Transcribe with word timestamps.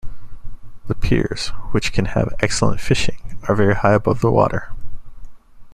The 0.87 0.95
piers, 0.95 1.49
which 1.73 1.93
can 1.93 2.05
have 2.05 2.33
excellent 2.39 2.81
fishing, 2.81 3.37
are 3.47 3.53
very 3.53 3.75
high 3.75 3.93
above 3.93 4.19
the 4.21 4.31
water. 4.31 4.71